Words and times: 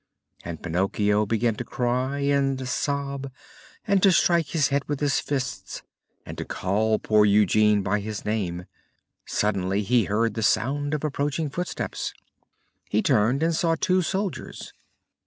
And 0.43 0.63
Pinocchio 0.63 1.27
began 1.27 1.53
to 1.57 1.63
cry 1.63 2.21
and 2.21 2.67
sob, 2.67 3.31
and 3.85 4.01
to 4.01 4.11
strike 4.11 4.47
his 4.47 4.69
head 4.69 4.83
with 4.87 4.99
his 4.99 5.19
fists, 5.19 5.83
and 6.25 6.39
to 6.39 6.43
call 6.43 6.97
poor 6.97 7.23
Eugene 7.23 7.83
by 7.83 7.99
his 7.99 8.25
name. 8.25 8.65
Suddenly 9.27 9.83
he 9.83 10.05
heard 10.05 10.33
the 10.33 10.41
sound 10.41 10.95
of 10.95 11.03
approaching 11.03 11.51
footsteps. 11.51 12.15
He 12.89 13.03
turned 13.03 13.43
and 13.43 13.53
saw 13.53 13.75
two 13.75 14.01
soldiers. 14.01 14.73